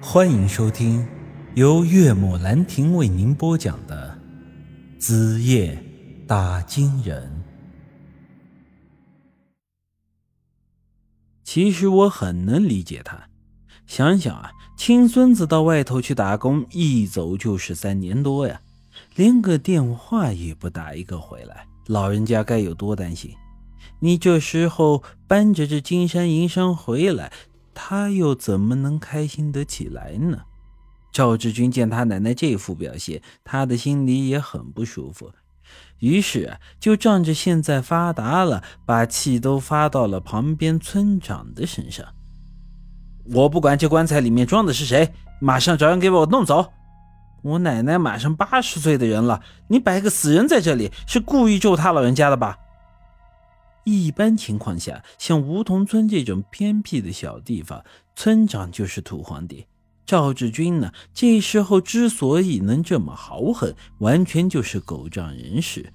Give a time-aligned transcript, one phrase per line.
[0.00, 1.06] 欢迎收听
[1.54, 4.18] 由岳母兰亭为您播讲的
[5.00, 5.82] 《子夜
[6.26, 7.44] 打金人》。
[11.42, 13.28] 其实我很能理解他，
[13.86, 18.60] 想想啊，亲孙子到外头去打工，一走就是三年多呀，
[19.14, 23.34] 连个电话也不打一个回来，老人家该有多担心？
[24.00, 27.32] 你这时候搬着这金山银山回来。
[27.78, 30.44] 他又怎么能开心得起来呢？
[31.12, 35.30] 赵志军见他奶奶这副表现，他的心里也很不舒服，
[35.98, 42.06] 于是就仗着现在发达了，把气都发到了旁边村长的身上。
[43.26, 46.72] 我不管这棺材里面装的是谁，马上找人给我弄走！
[47.42, 52.58] 我奶奶马上八十岁的人了，你摆个死人在这里，是故意咒他老人家的吧？
[53.86, 57.84] 一般情况下，像梧桐村这种偏僻的小地方，
[58.16, 59.64] 村长就是土皇帝。
[60.04, 65.92] 赵志军呢，这时候之所以能这么豪横，完全就是狗仗人势。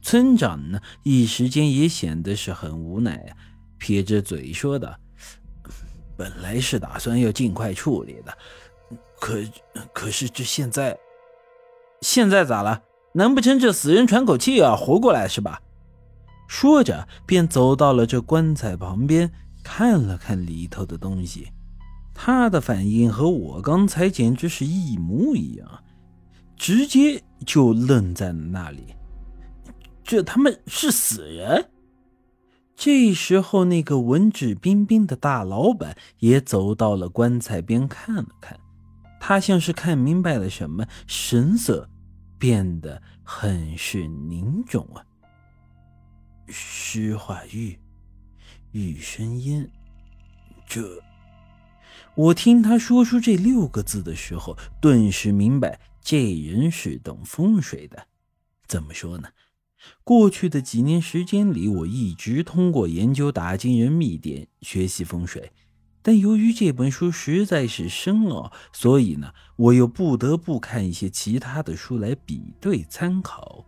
[0.00, 3.36] 村长呢，一时间也显得是很无奈啊，
[3.76, 4.96] 撇着嘴说道
[6.16, 8.38] ：“本来是打算要尽快处理的，
[9.20, 9.44] 可
[9.92, 10.96] 可是这现在，
[12.00, 12.82] 现在咋了？
[13.12, 15.60] 难不成这死人喘口气要活过来是吧？”
[16.48, 19.30] 说着，便走到了这棺材旁边，
[19.62, 21.48] 看了看里头的东西。
[22.14, 25.68] 他的反应和我刚才简直是一模一样，
[26.56, 28.94] 直接就愣在了那里。
[30.02, 31.68] 这他妈是死人！
[32.74, 38.58] 这时候，那个文质彬彬的大老板也走到了棺材边看了看，
[39.18, 41.88] 他像是看明白了什么，神色
[42.38, 45.02] 变得很是凝重啊。
[46.48, 47.78] 诗画玉，
[48.72, 49.70] 玉生烟。
[50.68, 51.02] 这，
[52.14, 58.08] 我听他说出这六个字的时候，顿时明白这人是懂风水的。
[58.66, 59.28] 怎么说呢？
[60.02, 65.52] 过去的几年时间里，我一直通过研究打金人秘典学习风水，
[66.02, 73.64] 但由于这本书实在是深奥，所以呢，我又不得不看一些其他的书来比对参考。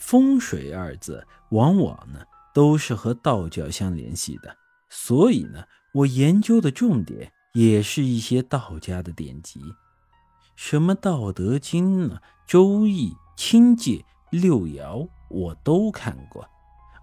[0.00, 2.20] 风水二字往往呢
[2.52, 4.56] 都是和道教相联系的，
[4.88, 5.62] 所以呢，
[5.92, 9.60] 我研究的重点也是一些道家的典籍，
[10.56, 12.18] 什么《道德经》呢，
[12.50, 13.92] 《周易》《清界》
[14.30, 16.48] 《六爻》我都看过，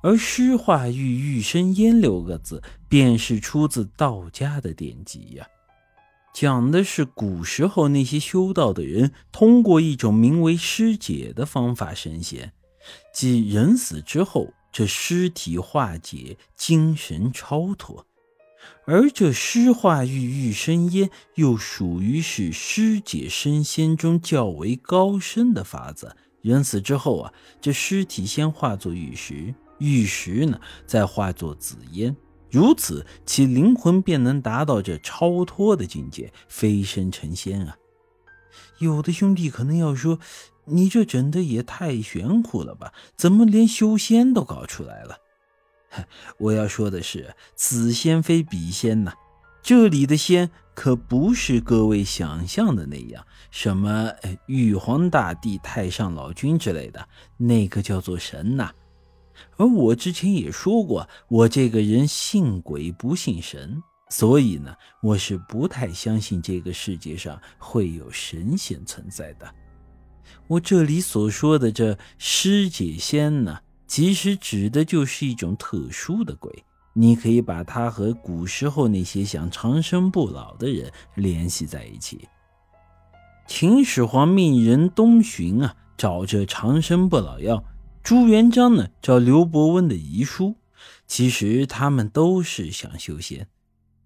[0.01, 5.47] 而“诗画玉玉生烟”六个字便是出自道家的典籍呀，
[6.33, 12.51] 讲的是古时候那些修道的人通过一种名为尸解的方法升仙。
[13.13, 18.05] 即人死之后，这尸体化解，精神超脱；
[18.85, 26.15] 而这尸化玉玉生烟，又属于是尸解升仙中较为高深的法子。
[26.41, 32.15] 人死之后啊，这尸体先化作玉石，玉石呢再化作紫烟，
[32.51, 37.75] 如此其灵魂便能达到这超脱的境界，飞升成仙啊。
[38.79, 40.19] 有的兄弟可能要说。
[40.67, 42.93] 你这整的也太玄乎了吧？
[43.15, 45.17] 怎么连修仙都搞出来了？
[46.37, 49.13] 我要说的是，此仙非彼仙呐。
[49.63, 54.11] 这里的仙可不是各位想象的那样，什么
[54.45, 57.07] 玉皇大帝、太上老君之类的，
[57.37, 58.71] 那个叫做神呐。
[59.57, 69.53] 而我之前也说过，我这个人信鬼不信神，所以呢，我是不太相信这个世界上会有神仙存在的。
[70.47, 76.63] 我这里所说的这尸解仙呢，其实指的就是一种特殊的鬼。
[76.93, 82.27] 你可以把它和古时候那些想长生不老的人联系在一起。
[83.45, 87.63] 秦始皇命人东巡啊，找这长生不老药；
[88.01, 90.55] 朱元璋呢，找刘伯温的遗书。
[91.05, 93.47] 其实他们都是想修仙，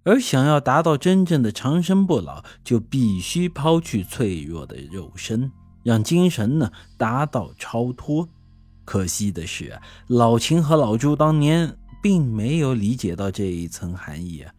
[0.04, 5.52] 而想要达到真正的长生不老，就必须抛去脆弱的肉身。
[5.84, 8.28] 让精神呢达到超脱，
[8.86, 14.54] 可惜的是，老秦和老朱当年并没有理解到这一层含义啊。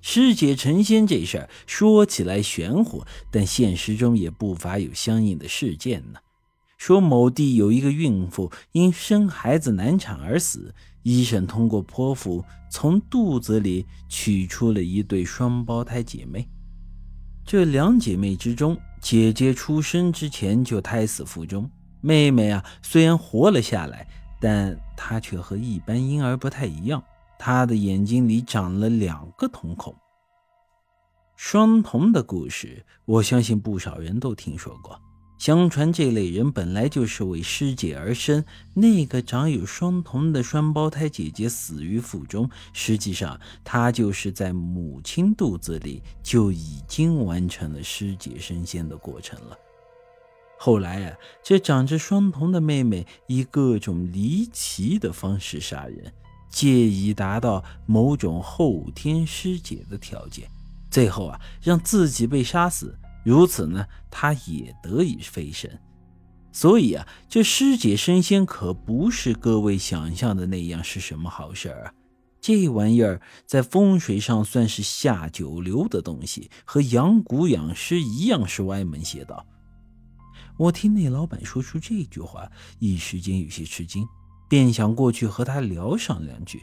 [0.00, 6.20] 师姐成仙这事儿说起来玄乎，但现实中也不乏有相应的事件呢。
[6.78, 16.46] 说某地有一个孕妇因生孩子难产而死，医生通过剖腹从肚子里取出了一对双胞胎姐妹，
[17.44, 18.78] 这两姐妹之中。
[19.08, 21.70] 姐姐出生之前就胎死腹中，
[22.00, 24.04] 妹妹啊虽然活了下来，
[24.40, 27.00] 但她却和一般婴儿不太一样，
[27.38, 29.94] 她的眼睛里长了两个瞳孔。
[31.36, 35.00] 双瞳的故事，我相信不少人都听说过。
[35.38, 38.44] 相传这类人本来就是为师姐而生。
[38.74, 49.58] 那个长有双瞳的双胞胎姐姐死于腹中，实际上她就是在母亲肚子里就已经完成了师姐升仙的过程了。
[50.58, 56.12] 后来啊，这长着双瞳的妹妹以各种离奇的方式杀人，
[56.48, 60.48] 借以达到某种后天师姐的条件，
[60.90, 62.96] 最后啊，让自己被杀死。
[63.26, 65.68] 如此呢，他也得以飞升。
[66.52, 71.92] 所以啊，这师姐升仙可不是各位想象的那样是什么好事儿啊！
[72.40, 79.44] 这玩意儿在风水上算是下九流的东西，和养蛊养尸一样是歪门邪道。
[80.56, 82.48] 我听那老板说出这句话，
[82.78, 84.06] 一时间有些吃惊，
[84.48, 86.62] 便想过去和他聊上两句。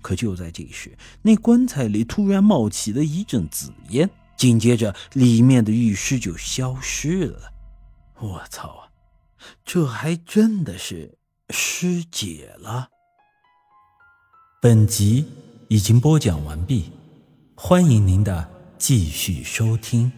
[0.00, 4.08] 可就在这时，那棺材里突然冒起了一阵紫烟。
[4.42, 7.52] 紧接着，里面的玉尸就消失了。
[8.18, 8.90] 我操啊！
[9.64, 11.16] 这还真的是
[11.50, 12.88] 师姐了。
[14.60, 15.24] 本集
[15.68, 16.90] 已经播讲完毕，
[17.54, 20.10] 欢迎您的继续收听。